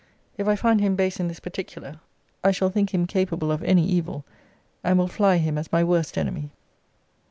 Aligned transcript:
If 0.35 0.47
I 0.47 0.55
find 0.55 0.81
him 0.81 0.95
base 0.95 1.19
in 1.19 1.27
this 1.27 1.39
particular, 1.39 1.99
I 2.43 2.49
shall 2.49 2.71
think 2.71 2.91
him 2.91 3.05
capable 3.05 3.51
of 3.51 3.61
any 3.61 3.85
evil; 3.85 4.25
and 4.83 4.97
will 4.97 5.07
fly 5.07 5.37
him 5.37 5.59
as 5.59 5.71
my 5.71 5.83
worst 5.83 6.17
enemy. 6.17 6.49